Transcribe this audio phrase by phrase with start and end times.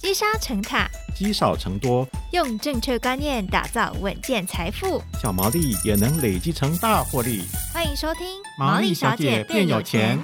[0.00, 7.42] 积沙成塔，积少成多，用正确观念打造稳健财富，小毛利也能累积成大获利。
[7.74, 8.24] 欢迎收听
[8.56, 10.16] 《毛利小姐变有钱》。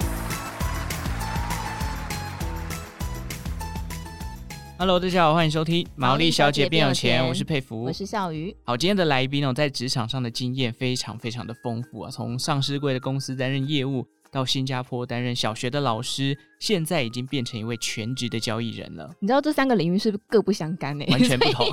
[4.78, 8.56] Hello，大家好，欢迎收听《毛利小姐变有钱》，我是佩服，我是笑鱼。
[8.62, 14.06] 好，今天的来宾呢，在职场上的经验非常非常的丰富啊，从上市柜的公司担任业务。
[14.30, 19.06] 到新加坡担任小学的老师，现在已经变成一位全职的交易人了。
[19.20, 21.04] 你知道这三个领域是不是各不相干呢？
[21.10, 21.66] 完全不同，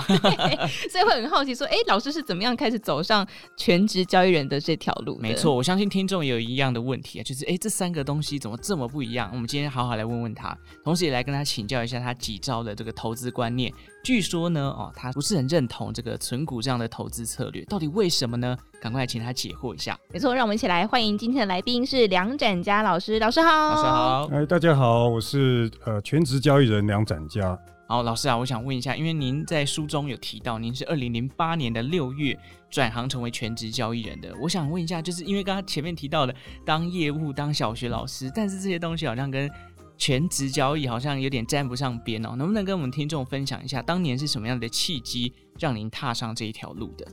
[0.92, 5.18] 所以会很好奇说，哎，老师是怎么样开始走上全职交易人的这条路？
[5.22, 9.30] 没错，我相信听众也有一样的问题啊，就是哎，这三个东西怎么这么不一样？
[9.32, 13.72] 我们今天好好来问问他，同时也来跟他请教一下他几招的这个投资观念。
[14.04, 18.58] 据说呢，哦，他不是很认同这个存股这样的投资策略，到底为什么呢？
[18.82, 19.96] 赶快请他解惑一下。
[20.12, 23.52] 没错，让我们一起来欢迎今天的来宾是梁展佳老师，老师好。
[23.52, 24.30] 老师好。
[24.32, 27.58] 哎，大家好，我是呃全职交易人梁展佳。
[27.88, 32.38] 好，老师啊，我想问一下，因为您在书中有提到，您是二零零八年的六月
[32.70, 34.34] 转行成为全职交易人的。
[34.42, 36.34] 我想问一下，就是因为刚刚前面提到的
[36.66, 39.52] 当业务、当小学老师，但是这些东西好像跟
[39.98, 47.06] 全职交易好像有点沾不上边哦，能不能跟我们听众分享一下，当年是什么样的契机让您踏上这一条路的？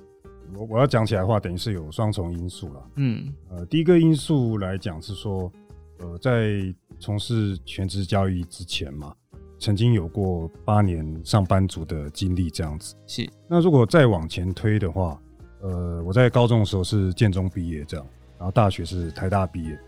[0.55, 2.91] 我我要讲起来的话，等于是有双重因素了。
[2.97, 5.53] 嗯，呃，第一个因素来讲是说，
[5.99, 9.15] 呃，在从事全职教育之前嘛，
[9.59, 12.95] 曾经有过八年上班族的经历，这样子。
[13.07, 13.29] 是。
[13.49, 15.21] 那如果再往前推的话，
[15.63, 18.07] 呃，我在高中的时候是建中毕业，这样，
[18.39, 19.79] 然后大学是台大毕业。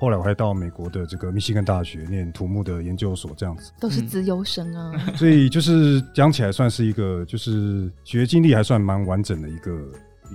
[0.00, 4.92] 后来我还到美国的这个密西根大学念土木的研究所，这样子都是资优生啊。
[5.16, 9.72] 所以就是讲起来算是一个，就是学经历还算蛮完整的一个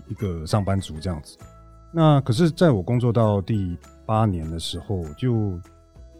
[0.09, 1.37] 一个上班族这样子。
[1.93, 5.57] 那可是在我工作到第八年的时候，就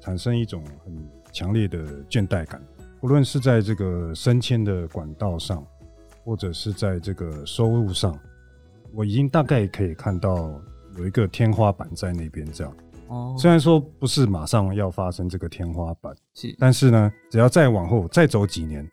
[0.04, 2.62] 产生一种很强烈的倦怠感，
[3.00, 5.66] 无论是在这个升迁的管道上，
[6.26, 8.14] 或者是在这个收入上，
[8.94, 10.62] 我已经大概可以看到
[10.98, 12.76] 有一个天花板在那边这样。
[13.38, 18.86] 虽然说不是马上要发生这个天花板，是，但是呢，只要再往后再走几年，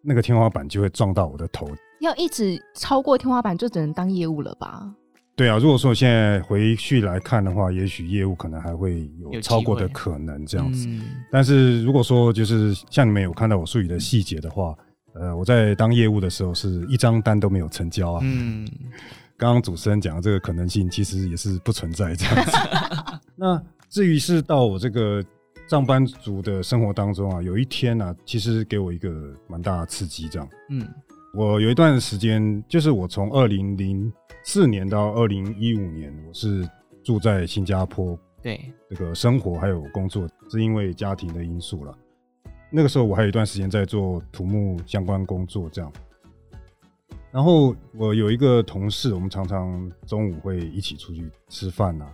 [0.00, 1.68] 那个天花板就会撞到我的头。
[2.00, 4.90] 要一直超过天花板，就只能当业务了吧？
[5.38, 10.88] 对啊，如果说现在回去来看的话，也许业务可能还会有超过的可能这样子。
[10.88, 14.74] 嗯、但是如果说就是像你们有看到我术语的细节的话，
[15.14, 18.20] 呃，我在当业务的时候是一张单都没有成交啊。
[18.24, 18.68] 嗯。
[19.36, 22.50] 刚刚主持人讲的这个可能性，其实也是不存在这样子。
[23.36, 25.24] 那至于是到我这个
[25.68, 30.48] 上班族的生活当中啊，有一天呢、啊，其实给我一个蛮大的刺激，这样。
[30.70, 30.84] 嗯，
[31.32, 34.12] 我有一段时间，就是我从二零零
[34.50, 36.66] 四年到二零一五年，我是
[37.04, 38.18] 住在新加坡。
[38.42, 41.94] 对，这个生活还有工作，是因为家庭的因素了。
[42.70, 45.92] 那个时候我还有一段时间在做土木相关工作，这样。
[47.30, 52.10] 然后我有一个同事，我们常常中午会一起出去吃饭啊。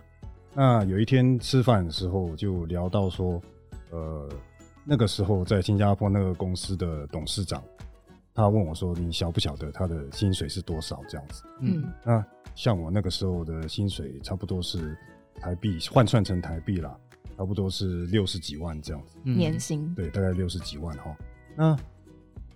[0.53, 3.41] 那有一天吃饭的时候，就聊到说，
[3.91, 4.27] 呃，
[4.83, 7.63] 那个时候在新加坡那个公司的董事长，
[8.35, 11.43] 他问我说：“你晓不晓得他的薪水是多少？”这样子。
[11.61, 11.91] 嗯。
[12.05, 12.23] 那
[12.53, 14.95] 像我那个时候的薪水，差不多是
[15.39, 16.95] 台币换算成台币啦，
[17.37, 19.17] 差不多是六十几万这样子。
[19.23, 19.91] 年薪。
[19.95, 21.15] 对，大概六十几万哈。
[21.55, 21.75] 那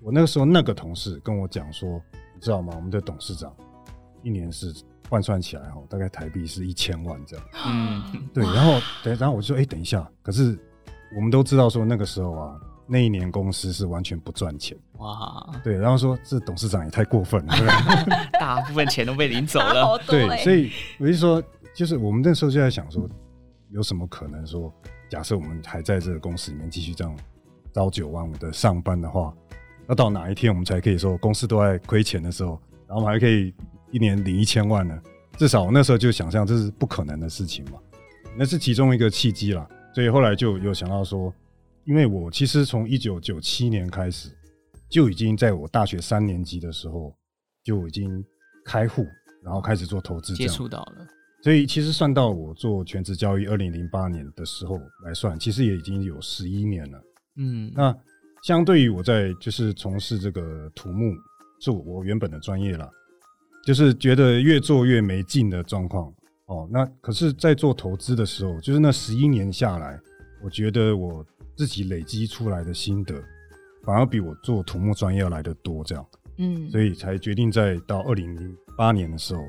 [0.02, 2.00] 我那个时候那个同事跟我讲说。
[2.36, 2.72] 你知道吗？
[2.74, 3.54] 我们的董事长
[4.24, 4.74] 一年是
[5.10, 7.46] 换算起来哈，大概台币是一千万这样。
[7.66, 8.46] 嗯，对。
[8.46, 10.10] 然后等，然后我就说，哎、欸，等一下。
[10.22, 10.58] 可是
[11.14, 12.58] 我们都知道说那个时候啊，
[12.90, 14.76] 那一年公司是完全不赚钱。
[14.98, 15.48] 哇。
[15.64, 20.02] 对，然后说这董事长也太过分了，对 大部分钱都被领走了。
[20.08, 23.08] 对，所以我就说，就是我们那时候就在想说，
[23.70, 24.74] 有什么可能说，
[25.08, 27.16] 假设我们还在这个公司里面继续这样
[27.74, 29.34] 朝九晚五的上班的话。
[29.88, 33.54] 那到哪一天我们才可以说公司都在亏钱的时候，然后我们还可以
[33.92, 35.00] 一年领一千万呢？
[35.38, 37.80] 至少我那时候就想象这是不可能的事情嘛。
[38.38, 39.68] 那是其中一个契机啦。
[39.92, 41.34] 所以后来就有想到说，
[41.86, 44.30] 因为我其实从一九九七年开始
[44.90, 47.16] 就已经在我大学三年级的时候
[47.64, 48.24] 就已经
[48.66, 49.06] 开户，
[49.44, 51.08] 然后开始做投资，接触到了。
[51.42, 57.02] 所以其实算到我做全职交易二零零八年的时候来算，其实也已经有十一年了。
[57.38, 57.96] 嗯，那。
[58.42, 61.14] 相对于我在就是从事这个土木，
[61.60, 62.90] 是我原本的专业啦，
[63.66, 66.10] 就是觉得越做越没劲的状况
[66.46, 66.66] 哦。
[66.72, 70.00] 那可是，在做投资的时候，就是那十一年下来，
[70.42, 71.22] 我觉得我
[71.60, 73.22] 自己累积出来的心得，
[73.84, 76.06] 反而比我做土木专业要来的多，这样，
[76.38, 79.44] 嗯，所以才决定在到二零零八年的时候，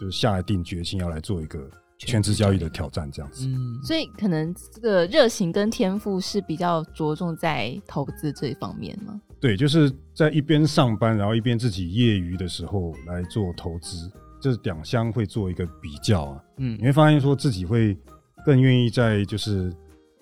[0.00, 3.46] 就下定决心要来做一个全职交易的挑战这样子。
[3.46, 9.20] 嗯，所以可能这个热情跟天赋是比较着重在投资这一方面吗？
[9.38, 14.10] 对，就是在一边上班，然后一边自己业余的时候来做投资，
[14.40, 16.44] 这两相会做一个比较啊。
[16.56, 17.96] 嗯，你会发现说自己会
[18.44, 19.72] 更愿意在就是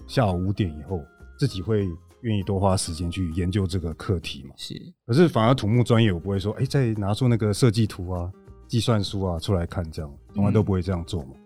[0.08, 1.00] 下午五点以后，
[1.38, 1.88] 自己会。
[2.22, 4.52] 愿意多花时间去研究这个课题嘛？
[4.56, 4.74] 是。
[5.06, 8.28] 可是反而土木专业，我不会说，哎、欸，再拿出那个设计图啊、
[8.66, 11.28] 计算书啊出来看，这样从来都不会这样做嘛。
[11.34, 11.40] 嗯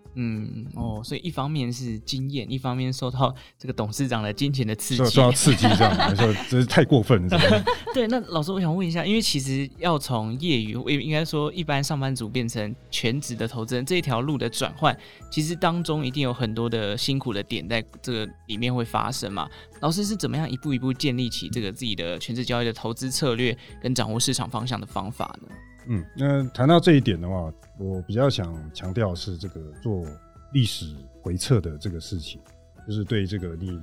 [0.75, 7.63] 哦，所以一方面是经验，一方面受到这个董事长的金钱的刺激，受到刺激 这样，没错，真是太过分了。
[7.93, 14.97] 对，那老师，我想问一下，因为其实要从业余，我应该说一般上班族变成全职的投资人这一条路的转换，
[15.31, 19.49] 其实当中一定有很多的辛苦的点在这个里面会发生嘛。
[19.81, 25.49] 老师是怎么样一步一步建立起这个自己的全职交易的投资策略跟掌握市场方向的方法呢？
[25.87, 30.05] 嗯，那谈到这一点的话，我比较想强调是这个做
[30.53, 32.41] 历史回测的这个事情，
[32.87, 33.79] 就是对这个你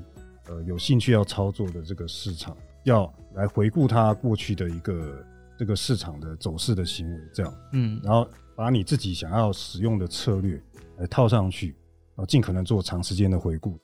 [0.49, 5.25] 呃有兴趣要操作的这个市场，要来回顾它过去的一个
[5.59, 10.63] 这个市场的走势的行为，这样，嗯，然后把你自己想要使用的策略
[10.97, 11.69] 来套上去，
[12.15, 13.79] 然后尽可能做长时间的回顾。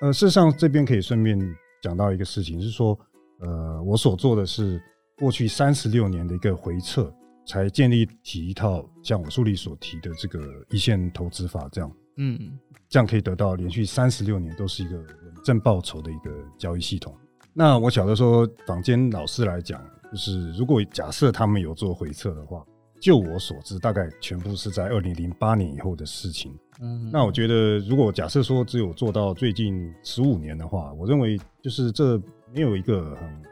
[0.00, 1.38] 呃，事实上这边可以顺便
[1.82, 2.98] 讲到一个事情，是说，
[3.40, 4.82] 呃，我所做的是
[5.16, 7.12] 过去三十六年的一个回测。
[7.46, 12.58] 才建立起一套像我书里所提的这个一线投资法，这样，嗯，
[12.88, 15.06] 这样可以得到连续三十六年都是一个稳
[15.44, 17.14] 正报酬的一个交易系统。
[17.52, 22.64] 那我晓得说，坊间老师来讲，就是如果假设他们有做回测的话，
[23.00, 26.56] 就我所知，大概全部是在二零零八年以后的事情。
[26.80, 32.16] 嗯，那我觉得，如果假设说只有做到最近十五年的话，我认为就是这
[32.54, 33.42] 没有一个很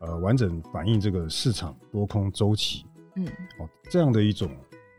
[0.00, 2.84] 呃完整反映这个市场多空周期。
[3.16, 3.26] 嗯，
[3.58, 4.50] 哦，这样的一种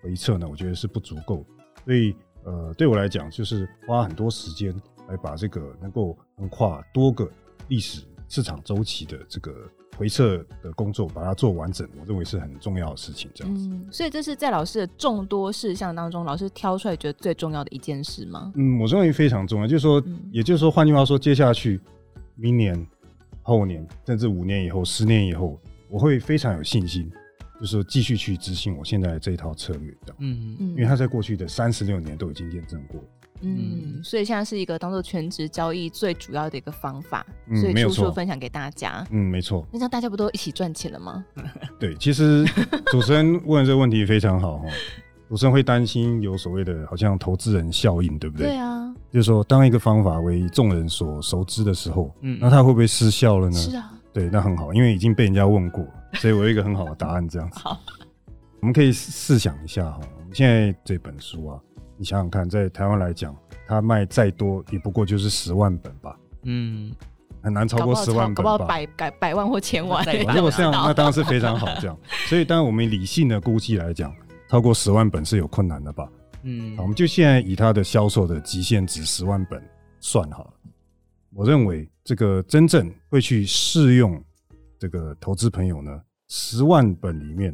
[0.02, 1.46] 回测呢，我觉得是不足够，
[1.86, 4.74] 所以呃，对我来讲，就是花很多时间
[5.08, 7.30] 来把这个能够横跨多个
[7.68, 13.30] 历史市场周期的这个回测的工作，把它做完整，我认为是很重要的事情。
[13.34, 18.52] 这样子，嗯，所以这是在老师的众多事项当中，老师挑出来觉得最重要的一件事吗？
[18.56, 21.80] 嗯，我认为非常重要，就是说，嗯、也就是说，换句话说，接下去
[22.36, 22.88] 明年、
[23.42, 25.60] 后年，甚至五年以后、十年以后，
[25.90, 27.12] 我会非常有信心。
[27.60, 30.56] 就是继续去执行我现在这一套策略，这样，嗯。
[30.60, 33.04] 嗯，因为他在过去的三十六年都已经验证过，
[33.42, 41.26] 嗯，所以现在是一个当做全职交易最主要的一个方法，嗯、所以叔叔分享给大家，嗯，没错，那这样大家不都一起赚钱了吗？
[41.80, 42.46] 对，其实
[42.92, 44.66] 主持人问这个问题非常好哈，
[45.28, 48.48] 主持人会担心有所谓的好像投资人效应，对不对？
[48.48, 53.58] 对啊，就是说当一个方法为众人所熟知的时候，嗯，那它会不会失效了呢？
[53.58, 53.94] 是啊。
[54.18, 55.86] 对，那很好，因为已经被人家问过，
[56.18, 57.60] 所以我有一个很好的答案，这样子。
[57.60, 57.80] 好，
[58.62, 61.60] 我们可以试想一下哈，我们现在这本书啊，
[61.98, 63.36] 你想想看，在台湾来讲，
[63.68, 66.92] 它卖再多也不过就是十万本吧，嗯，
[67.44, 70.04] 很难超过十万本吧，搞不好百百百万或千万。
[70.34, 71.96] 如果这样，那当然是非常好，这样。
[72.28, 74.12] 所以，当然我们理性的估计来讲，
[74.50, 76.10] 超过十万本是有困难的吧？
[76.42, 79.62] 嗯，我们就现在以它的销售的极限值十万本
[80.00, 80.54] 算好了。
[81.36, 84.24] 我认为这个真正会去试用
[84.80, 87.54] 这个投资朋友呢，十万本里面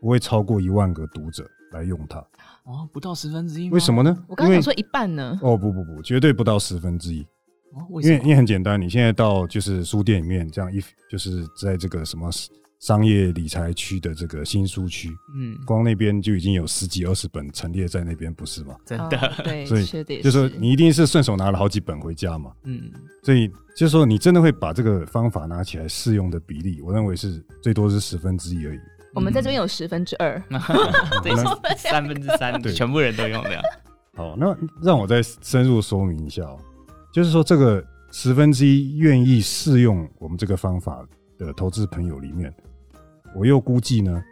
[0.00, 2.18] 不会超过一万个读者来用它。
[2.64, 3.68] 哦，不到十分之一？
[3.68, 4.16] 为什么呢？
[4.26, 5.38] 我刚才说一半呢。
[5.42, 7.20] 哦，不不不，绝对不到十分之一。
[7.74, 8.02] 哦，为？
[8.02, 10.80] 因为因为很简单，你现在到就是书店里面这样一，
[11.10, 12.30] 就是在这个什么。
[12.80, 18.74] 商业理财区的这个新书区，嗯，光那边就已经有十几二十本陈列在那边，不是吗？
[18.86, 22.90] 真的，哦、对，所以就是说你一定是顺手拿了好几本回家嘛，嗯，
[23.22, 28.78] 所以就是说你真的会把这个方法拿起来试用的比例，我认为是最多是十分之一而已。
[29.12, 30.42] 我们在这边有十分之二，
[31.76, 33.62] 三分之三，对，全部人都用的。
[34.14, 36.58] 好，那让我再深入说明一下哦，
[37.12, 41.06] 就是说这个十分之一愿意试用我们这个方法
[41.36, 42.50] 的投资朋友里面。
[43.34, 44.22] 我又估计呢，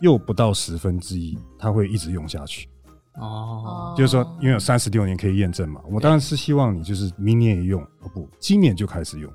[0.00, 2.68] 又不到十分之一，他会一直用下去。
[3.14, 5.82] 哦，就是说，因为有三十六年可以验证嘛。
[5.90, 9.32] 我当然是希望你就是明年也用，哦不，今年就开始用，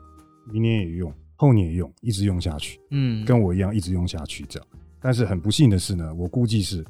[0.50, 2.80] 明年也用，后年也用，一直用下去。
[2.92, 4.68] 嗯，跟我一样一直用下去这样。
[5.02, 6.82] 但是很不幸的是呢，我估计是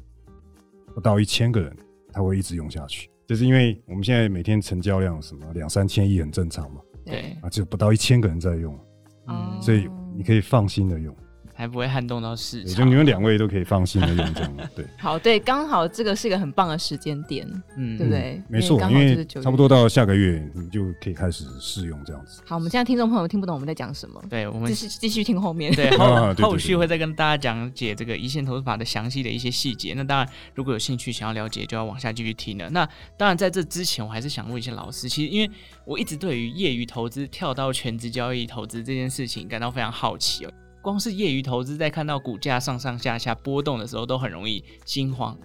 [0.94, 1.76] 不到一千个人
[2.12, 6.80] 他会一直用下去，就是因为我们现在每天成交量什么两三千亿很正常嘛。
[7.04, 8.78] 对，啊，就不到一千个人在用，
[9.26, 11.12] 嗯，所以你可以放心的用。
[11.54, 12.74] 还不会撼动到市场。
[12.74, 14.84] 就你们两位都可以放心的用这样，对。
[14.98, 17.46] 好，对，刚好这个是一个很棒的时间点，
[17.76, 18.42] 嗯，对不对？
[18.48, 22.42] 没错，因为差不多到下个月你就可以开始试用这样子。
[22.46, 29.94] 好，我们现在听众朋友听不懂我们在讲什么，对，我们继续继续听后面，对， 后后续会再跟大家讲解这个一线投资法的详细的一些细节。
[29.94, 32.68] 那当然，如果有兴趣想要了解，就要往下继续听了。
[32.70, 32.84] 那
[33.16, 35.50] 当然，在这之前，我还是想问一下老师，其实因为
[35.84, 40.50] 我一直对于业余投资跳到全职交易投资这件事情感到非常好奇哦。
[40.84, 45.36] 光是业余投资，在看到股价上上下下波动的时候，都很容易心慌。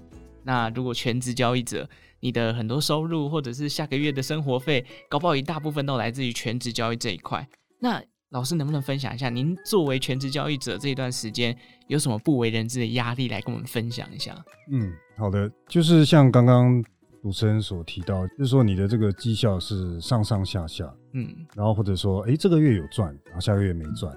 [0.43, 7.47] 那如果全职交易者，你的很多收入或者是下个月的生活费，搞不好一大部分都来自于全职交易这一块。
[7.79, 14.35] 那老师能不能分享一下，您作为全职交易者这一段时间有什么不为人知的压力，来跟我们分享一下？
[14.69, 16.83] 嗯，好的，就是像刚刚
[17.23, 24.13] 主持人所提到，就是说你的这个绩效是上上下下，嗯，然后或者说，哎，这个月有赚，然后下个月没赚。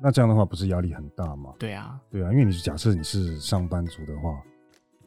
[0.00, 1.54] 那这样的话不是压力很大吗？
[1.58, 4.42] 对啊，对啊，因为你假设你是上班族的话，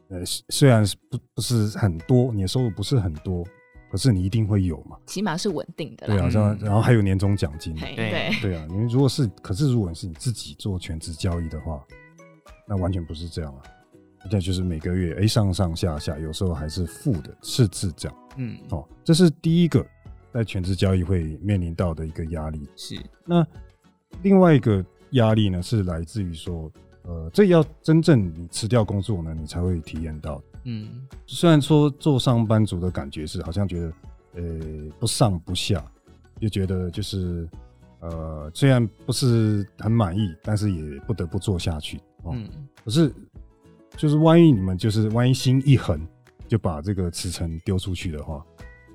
[0.10, 3.46] 呃，虽然是不不是很多，你的收入不是很多，
[3.92, 6.08] 可是你一定会有嘛，起码是稳定的。
[6.08, 7.76] 对啊，这样，然后还有年终奖金。
[7.76, 11.80] 对对啊，因为如果是，可是如果是你自己做全职交易的话，
[12.68, 13.62] 那完全不是这样啊，
[14.24, 18.18] 现在就是每个月哎上上下下，有时候还是负的赤字这样。
[18.38, 19.86] 嗯，哦，这是第一个
[20.34, 22.68] 在全职交易会面临到的一个压力。
[22.76, 23.46] 是那。
[24.22, 26.72] 另外一个压力呢，是来自于说，
[27.04, 30.42] 呃，这要真正你辞掉工作呢，你才会体验到。
[30.66, 33.94] 嗯，虽然说做上班族的感觉是好像觉得，
[34.36, 34.44] 呃，
[35.00, 35.84] 不上不下，
[36.40, 37.48] 就觉得就是，
[38.02, 41.98] 呃，虽然不是很满意，但是也不得不做下去。
[42.24, 42.50] 哦、嗯，
[42.84, 43.12] 可是
[43.96, 46.06] 就是万一你们就是万一心一横，
[46.48, 48.46] 就把这个辞呈丢出去的话，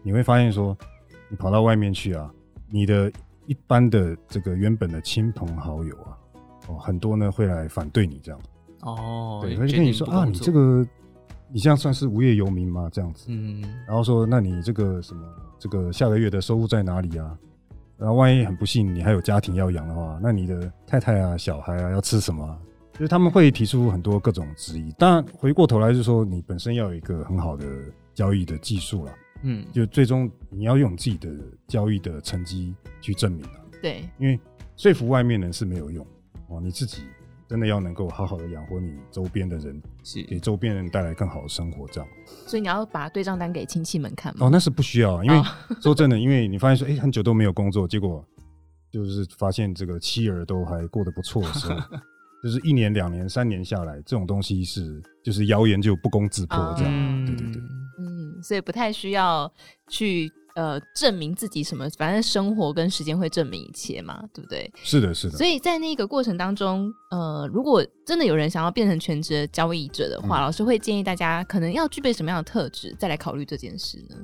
[0.02, 0.76] 你会发现说，
[1.30, 2.30] 你跑到外面去啊，
[2.68, 3.10] 你的。
[3.46, 6.16] 一般的这个原本的亲朋好友啊，
[6.68, 8.40] 哦，很多呢会来反对你这样。
[8.82, 10.86] 哦，对，他就跟你说啊，你这个
[11.50, 12.88] 你这样算是无业游民吗？
[12.92, 13.26] 这样子。
[13.28, 13.62] 嗯。
[13.86, 15.22] 然后说，那你这个什么，
[15.58, 17.36] 这个下个月的收入在哪里啊？
[17.96, 22.58] 然后万一很不幸你还有家庭要养的话，那你的太太啊、小孩啊要吃什么？
[22.92, 24.92] 就是他们会提出很多各种质疑。
[24.92, 27.66] 当然，回过头来就是说，你本身要有一个很好的
[28.14, 29.12] 交易的技术了。
[29.44, 31.30] 嗯，就最终你要用自己的
[31.68, 33.60] 交易的成绩去证明了。
[33.80, 34.40] 对，因为
[34.76, 36.04] 说服外面人是没有用
[36.48, 37.02] 哦，你自己
[37.46, 42.08] 真的要能够好好的养活你周边的人，是给周边人带来更好的生活，这样。
[42.46, 44.46] 所以你要把对账单给亲戚们看吗？
[44.46, 45.42] 哦，那是不需要，因为
[45.80, 48.24] 说真的，因为你发现说，哎，很久都没有工作，结果
[48.90, 51.78] 就是发现这个妻儿都还过得不错的时候，
[52.42, 57.26] 就是一年、两年、三年下来，这种东西是就是谣言就不攻自破这样。
[57.26, 57.62] 对对对。
[58.44, 59.50] 所以不太需要
[59.88, 64.70] 去呃证明自己什么，反正生活跟时间会证明一切嘛，对不对？
[64.76, 65.36] 是的，是的。
[65.36, 74.16] 所以在那个过程当中，呃，如果真的有人想要变成全职的交易者的话，嗯、老师会建议大家可能要具备什么样的特质，再来考虑这件事呢？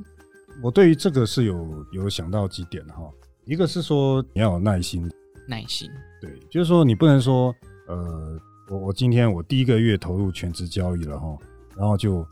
[0.63, 3.11] 我对于这个是有有想到几点哈，
[3.45, 5.11] 一个是说你要有耐心，
[5.49, 7.53] 耐心，对，就是说你不能说
[7.89, 11.37] 呃，我我今天我第一个月投入全职交易了哈，
[11.77, 12.25] 然后就。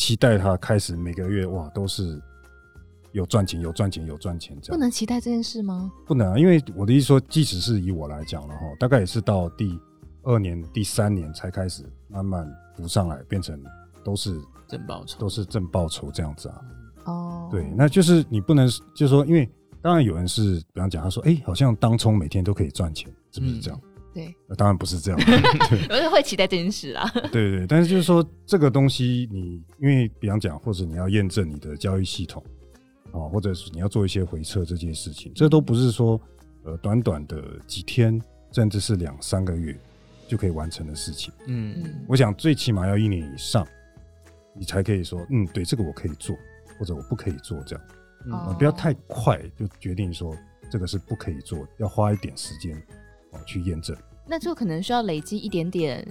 [0.00, 2.18] 期待他开始每个月哇都是
[3.12, 5.92] 有赚钱有赚钱有赚钱这样，不能期待这件事吗？
[6.06, 9.78] 不能啊，因为我的意思说，即使是以我来讲了哈，大概也是到第
[10.22, 13.62] 二年、第三年才开始慢慢浮上来，变成
[14.02, 16.62] 都是正报酬，都是正报酬这样子啊。
[17.04, 19.46] 哦，对，那就是你不能就是说，因为
[19.82, 23.78] 当然有人是比方讲，他说，哎，好像当冲每天都可以赚钱，是不是这样？
[23.84, 25.20] 嗯对，那当然不是这样。
[25.88, 27.08] 我是会期待这件事啦。
[27.30, 32.44] 对对，但是就是说，这个东西你因为比方讲，或者你要验证你的交易系统
[33.12, 36.20] 啊，或者是你要做一些回测这件事情，这都不是说
[36.64, 38.20] 呃短短的几天，
[38.52, 39.78] 甚至是两三个月
[40.26, 41.32] 就可以完成的事情。
[41.46, 43.66] 嗯嗯，我想最起码要一年以上，
[44.56, 46.36] 你才可以说，嗯，对，这个我可以做，
[46.78, 47.84] 或者我不可以做这样。
[48.26, 50.36] 嗯，不要太快就决定说
[50.68, 52.76] 这个是不可以做，要花一点时间。
[53.46, 53.96] 去验证，
[54.26, 56.06] 那就可能需要累积一点点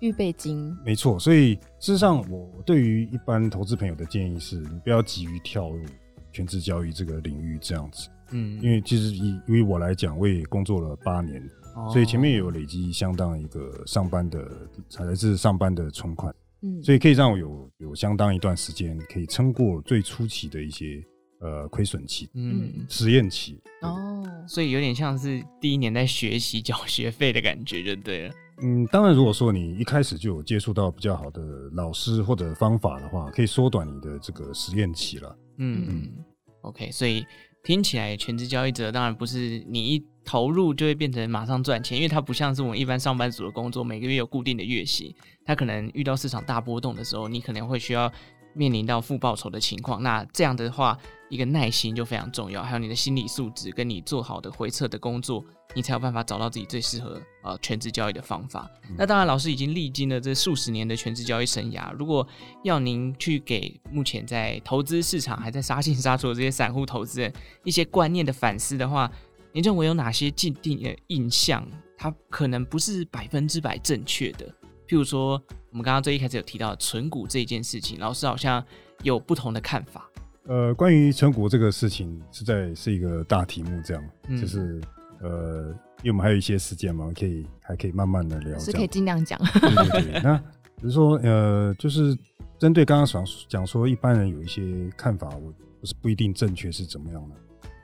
[0.00, 0.76] 预备金。
[0.84, 5.84] 没错，所以事实上，我对于一般投资朋友的建议是，你不要急于跳入
[6.32, 8.08] 全职交易这个领域这样子。
[8.32, 11.42] 嗯，因为其实以因为我来讲，我也工作了八年，
[11.76, 14.50] 哦、所以前面也有累积相当一个上班的，
[14.88, 16.34] 才来自上班的存款。
[16.62, 21.02] 嗯，所以可以让我有有相当一段时间可以撑过最初期的一些。
[21.42, 28.34] 呃，亏损期，嗯，实验期，哦，所以有点像是第一年在学习缴学费的感觉，就对了。
[28.62, 35.36] 嗯，当然，如果说你一开始就有接触到比较好的老师或者方法的话，可以缩短你的这个实验期了。
[35.56, 36.24] 嗯嗯
[36.60, 37.26] ，OK，所以
[37.64, 45.12] 听起来全职交易者当然不是你一投入就会变成马上赚钱，因为它不像是我们一般上班族的工作，每个月有固定的月薪。
[45.44, 48.12] 它可能遇到市场大波动的时候，你可能会需要
[48.54, 50.02] 面临到负报酬的情况。
[50.02, 55.44] 那这样的话，一个耐心就非常重要，还有你的心理素质，跟你做好的回测的工作，
[55.74, 58.70] 你才有办法找到自己最适合呃全职交易的方法。
[58.88, 61.92] 嗯、那当然，老师已经历经了这数十年的全职交易生涯。
[61.92, 62.26] 如果
[62.62, 67.32] 要您去给目前在投资市场还在杀进杀出的这些散户投资人
[67.64, 69.10] 一些观念的反思的话，
[69.52, 71.66] 您认为有哪些既定的印象，
[71.96, 74.46] 它可能不是百分之百正确的？
[74.92, 78.62] 譬如说，我们刚刚最一开始有提到存股这件事情，老师好像
[79.02, 80.06] 有不同的看法。
[80.44, 84.78] 呃，关于存股这个事情，是在是一个大题目，这样，嗯、就是
[85.22, 89.38] 呃，因为我们还有一些时间嘛，可以还可以慢慢的聊，是可以尽量讲。
[89.38, 90.36] 对对对，那
[90.76, 92.14] 比如说呃，就是
[92.58, 97.36] 针对刚刚想讲说，一般人有一些看法，我不是不一定正确，是怎么样的？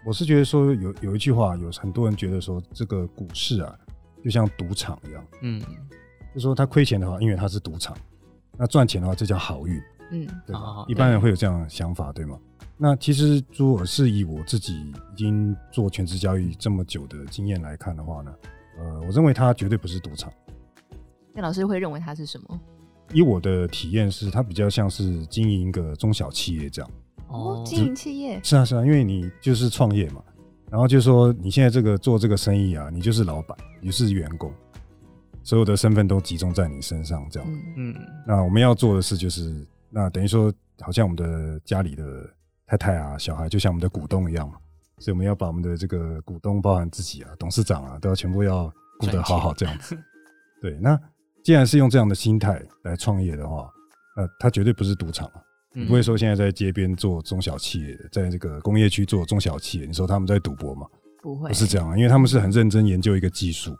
[0.05, 3.75] 我是觉得说有有一句话，有很多人觉得说这个股市啊，
[4.23, 5.63] 就像赌场一样，嗯，
[6.35, 7.95] 就说他亏钱的话，因为他是赌场；
[8.57, 9.81] 那赚钱的话，这叫好运，
[10.11, 10.61] 嗯，对吧？
[10.61, 12.39] 哦、一般人会有这样的想法，对吗？
[12.77, 18.33] 那其实如果是以我自己已经做全职交易这么久的经验来看的话呢，
[18.79, 20.33] 呃，我认为他绝对不是赌场。
[21.33, 22.61] 那老师会认为他是什么？
[23.13, 26.91] 以我的体验是，他比较像是经营一个中小企业这样。
[27.29, 30.23] 哦，经营企业是啊是啊，因为你就是创业嘛，
[30.71, 34.53] 然后就说你现在这个做这个生意啊，你就是老板，你是员工，
[35.49, 37.49] 所有的身份都集中在你身上这样。
[37.75, 37.95] 嗯，
[38.27, 42.05] 那我们要做的事就是，那等于说，好像我们的家里的
[42.67, 44.57] 太太啊、小孩，就像我们的股东一样嘛，
[44.99, 49.97] 所以我们要把我们的这个股东，包含自己啊、董事长啊，都要全部要顾得好好这样子。
[50.61, 51.01] 对，那
[51.43, 53.71] 既然是用这样的心态来创业的话，
[54.19, 55.41] 呃它绝对不是赌场啊。
[55.73, 60.87] 你不会说现在在街边做中小企业，在这个工业区做中小企业，你说他们在赌博吗？
[61.23, 63.75] 不会，不是这样啊，因为他们是很认真研究一个技术，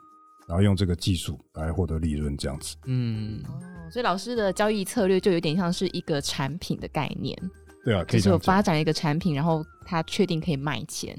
[0.49, 2.75] 然后用这个技术来获得利润，这样子。
[2.87, 3.61] 嗯，哦，
[3.93, 7.39] 所以老师的交易策略就有点像是一个产品的概念。
[7.85, 11.15] 对啊，可以就是发展一个产品，然后他确定可以卖钱。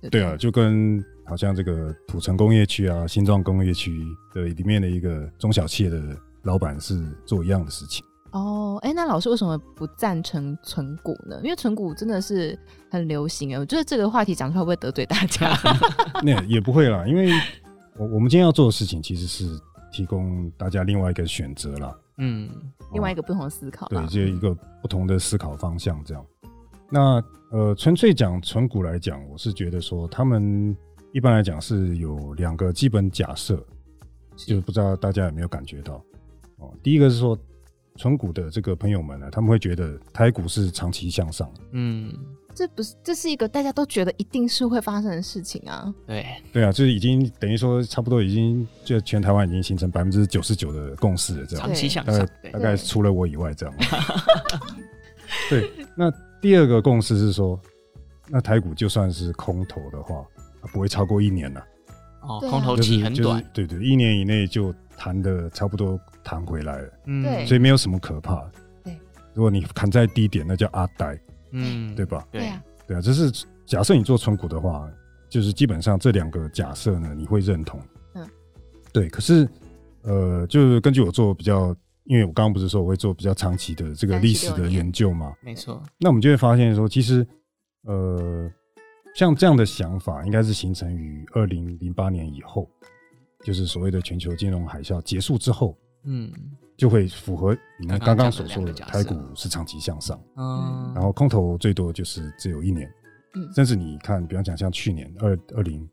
[0.00, 4.00] 对，对啊，就跟好像这个土城工业区啊、新庄工业区
[4.32, 6.00] 的里面的一个中小企业的
[6.42, 8.04] 老板是做一样的事情。
[8.32, 11.38] 哦，哎，那老师为什么不赞成存股呢？
[11.44, 12.58] 因为存股真的是
[12.90, 15.54] 很流行哎，我觉得这个话题讲出来会不会得罪大家？
[16.24, 17.30] 那也不会啦，因为
[17.96, 19.58] 我我们今天要做的事情其实是
[19.90, 22.48] 提供大家另外一个选择啦，嗯，
[22.92, 26.24] 另外一个不同的思考，对，就一个不同的思考方向这样。
[26.90, 30.76] 那呃，纯粹讲纯股来讲，我是觉得说他们
[31.12, 33.56] 一般来讲是有两个基本假设，
[34.36, 36.02] 就是不知道大家有没有感觉到
[36.58, 36.72] 哦。
[36.82, 37.38] 第一个是说。
[37.96, 41.52] 纯股的这个朋友们呢，他们会觉得台股是长期向上。
[41.72, 42.10] 嗯，
[42.54, 45.92] 这不是，这是一个大家都觉得一定是会发生的事情啊。
[46.06, 51.66] 对，对啊，就是已经等于说差不多已经就全台湾已经形成百分之九十九的共识了，这样。
[51.66, 53.74] 长期向上，大概大概除了我以外这样。
[55.48, 57.58] 对，那第二个共识是说，
[58.28, 60.24] 那台股就算是空头的话，
[60.60, 61.64] 它不会超过一年了。
[62.22, 68.48] 哦，空头期很短，对对，一年以内就弹的差不多弹回来了，嗯，所以没有什么可怕。
[68.84, 68.96] 对，
[69.34, 71.18] 如果你砍在低点，那叫阿呆，
[71.52, 72.26] 嗯，对吧？
[72.30, 73.30] 对啊，对啊，这是
[73.64, 74.90] 假设你做存股的话，
[75.28, 77.80] 就是基本上这两个假设呢，你会认同，
[78.14, 78.28] 嗯，
[78.92, 79.08] 对。
[79.08, 79.48] 可是，
[80.02, 85.82] 呃，就是根据我做比较，因为我刚刚不是说我会做比较长期的这个历史的研究嘛，没错。
[85.98, 87.26] 那我们就会发现说，其实，
[87.84, 88.50] 呃。
[89.14, 92.66] 像这样的想法，应该是形成于二零零八年以后，
[93.44, 96.32] 就是所谓的全球金融海啸结束之后，嗯，
[96.76, 102.92] 就会符合你们刚刚所说的台股是长期向上，嗯，然后空头最多就是只有一年，
[103.34, 105.88] 嗯，甚至你看，比方讲像去年二二零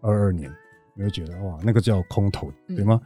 [0.00, 0.52] 二二年，
[0.94, 3.00] 你会觉得哇，那个叫空头，对吗？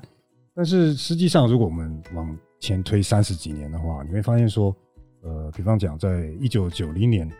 [0.54, 4.74] 但是实际上，如果我们往前推三十几年的话，你会发现说，
[5.22, 7.30] 呃，比方讲在一九九零年。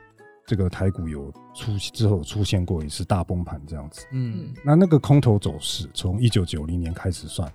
[0.47, 4.07] 这个台股有出之后出现过一次大崩盘，这样子。
[4.13, 7.53] 嗯，那那个空头走势从一九九零年开始算，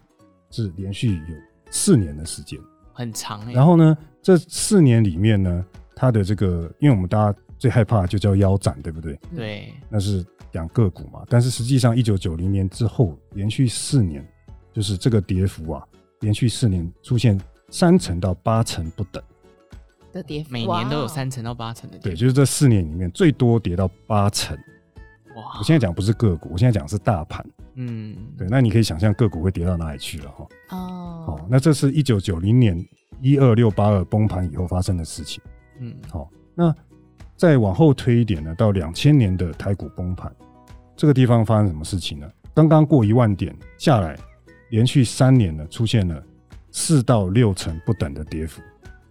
[0.52, 1.36] 是连续有
[1.74, 2.60] 四年的时间，
[2.94, 3.52] 很长欸。
[3.52, 9.20] 然后呢，这四年里面呢，它的这个，因为我们大家最害怕就叫腰斩，对不对？
[9.36, 11.24] 对，那是讲个股嘛。
[11.28, 14.24] 但是实际上，一九九零年之后连续四年，
[14.72, 15.84] 就是这个跌幅啊，
[16.20, 19.22] 连续四年出现三成到八成不等。
[20.12, 22.10] 的跌幅，每年都有三成到八成的跌幅。
[22.10, 24.56] 对，就是这四年里面最多跌到八成。
[25.36, 25.58] 哇！
[25.60, 27.46] 我现在讲不是个股，我现在讲是大盘。
[27.76, 30.48] 嗯，对，那你可以想象个股会跌到哪里去了哈？
[30.70, 32.78] 哦，好，那这是一九九零年
[33.20, 35.42] 一二六八二崩盘以后发生的事情。
[35.80, 36.74] 嗯，好，那
[37.36, 40.32] 再往后推一点呢，到两千年的台股崩盘，
[40.96, 42.30] 这个地方发生什么事情呢？
[42.54, 44.16] 刚刚过一万点下来，
[44.70, 46.24] 连续三年呢出现了
[46.70, 48.62] 四到六成不等的跌幅，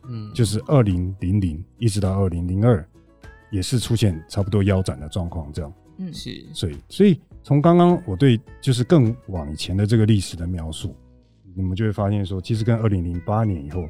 [0.06, 2.86] 嗯，就是二零零零一直到二零零二，
[3.50, 10.96] 也是出现差不多腰斩的状况，这样，嗯，是，所以所以从刚刚我对就是更往以前的这个历史的描述，
[11.54, 13.88] 你们就会发现说，其实跟二零零八年以后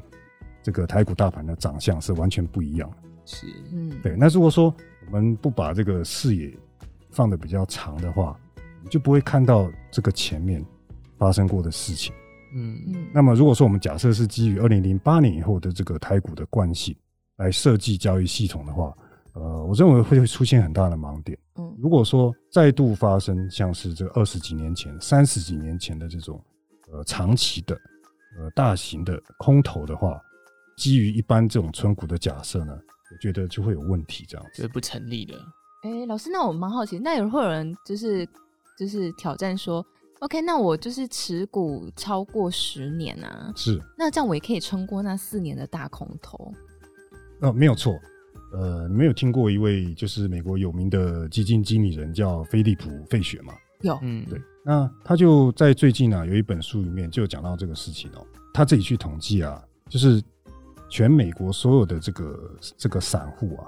[0.61, 2.97] 这个台股大盘的长相是完全不一样的。
[3.25, 4.15] 是，嗯，对。
[4.17, 4.73] 那如果说
[5.07, 6.53] 我们不把这个视野
[7.09, 8.37] 放的比较长的话，
[8.83, 10.63] 你就不会看到这个前面
[11.17, 12.13] 发生过的事情。
[12.53, 13.07] 嗯嗯。
[13.13, 16.93] 那么如果说我们假设是基于二零零八年以后的这个台股的惯性
[17.37, 18.93] 来设计交易系统的话，
[19.33, 21.37] 呃，我认为会出现很大的盲点。
[21.55, 21.75] 嗯。
[21.79, 26.39] 如果说再度发生像是这二十几年前、三十几年前的这种
[26.91, 27.75] 呃长期的
[28.37, 30.21] 呃大型的空头的话，
[30.77, 32.73] 基于一般这种村股的假设呢，
[33.11, 35.35] 我觉得就会有问题，这样子，是不成立的。
[35.83, 38.27] 哎、欸，老师，那我蛮好奇，那有会有人就是
[38.77, 39.85] 就是挑战说
[40.19, 46.53] ，OK，那我就是持股超过十年啊，是，那这样我也可以撑过那四年的大空头。
[47.41, 47.99] 呃，没有错。
[48.53, 53.53] 呃，你没有听过一位就是美国有名的基金经理人叫菲利普费雪吗？
[53.81, 54.41] 有，嗯，对。
[54.63, 60.23] 那他就在最近啊有一本书里面就讲到这个事情哦，他自己去统计啊，就是。
[60.89, 63.65] 全美国所有的这个这个散户啊，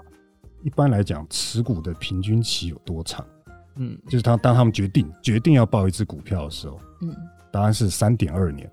[0.62, 3.26] 一般来讲持股的平均期有多长？
[3.74, 7.12] 嗯，就是他当他们决定决定要抱一只股票的时候，嗯，
[7.50, 8.70] 答案是三点二年。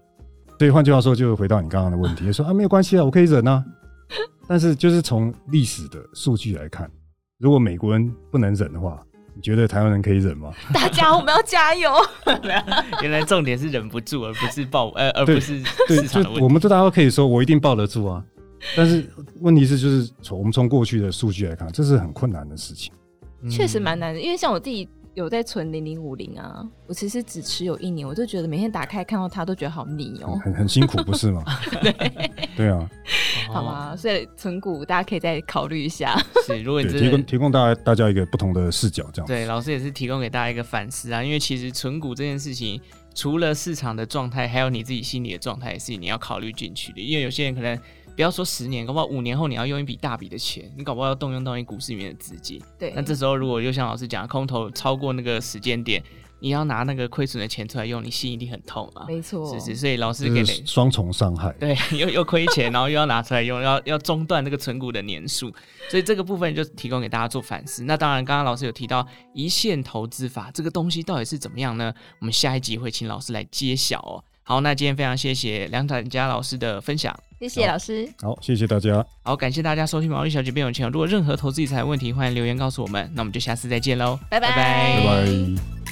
[0.60, 3.66] 所以换句话说，就回到你刚刚的问题，说啊没有关系啊，我可以忍啊。
[4.48, 6.90] 但是就是从历史的数据来看，
[7.40, 9.02] 如果美国人不能忍的话，
[9.36, 10.54] 你觉得台湾人可以忍吗？
[10.74, 11.92] 大家我们要加油！
[13.02, 18.24] 原来重点是忍不住，而不是抱，呃，而不是市场我们都大家都可以说，我一定抱得住啊。
[18.78, 19.10] 但是
[19.42, 22.94] 问题是，就是从我们从过去的数据来看，这是很困难的事情。
[23.50, 31.44] 确实蛮难的，因为像我自己有在存零零五零啊，我其实只持有一年，我就觉得每天打开看到它都觉得好腻哦、喔，很很辛苦，不是吗？
[31.82, 32.12] 对
[32.58, 32.90] 对啊，
[33.48, 36.20] 好吧，所以存股大家可以再考虑一下。
[36.48, 42.82] 是，如果你提供提供大家大家一个不同的视角，这样对，老师也是提供给大家一个反思啊，因为其实存股这件事情，
[43.14, 47.80] 除了市场的状态，还有你自己心理的状态，是你要考虑进去的，因为有些人可能。
[48.16, 52.62] 不要说十年，搞不好五年后你要用一笔大笔的钱，你搞不好要动用到你股市里面的资金。
[52.78, 56.02] 对，那这时候如果又像老师讲，空头超过那个时间点，
[56.40, 59.06] 你要拿那个亏损的钱出来用，你心一定很痛啊。
[59.08, 61.52] 没错，是是，所以老师给双重伤害。
[61.54, 65.52] 对， 又又亏钱，然后又要拿出来用，要要中断那个存股的年数，
[65.90, 67.84] 所以这个部分就提供给大家做反思。
[67.86, 71.92] 那当然，刚刚老师有提到一线投资法这个东西到底是怎么样呢？
[72.20, 74.24] 我们下一集会请老师来揭晓哦。
[74.46, 77.18] 好，那今天非常谢谢梁展佳老师的分享，
[77.50, 78.08] 谢谢老师。
[78.22, 79.06] 好，好，谢谢大家。
[79.24, 80.88] 好，感谢大家收听《毛利小姐变有钱》。
[80.92, 83.10] 如果任何投资理财问题，欢迎留言告诉我们。
[83.14, 85.83] 那我们就下次再见喽，拜拜，拜拜。